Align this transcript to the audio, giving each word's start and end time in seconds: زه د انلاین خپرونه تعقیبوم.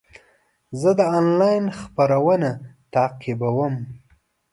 زه 0.81 0.89
د 0.99 1.01
انلاین 1.17 1.65
خپرونه 1.79 2.49
تعقیبوم. 2.93 3.75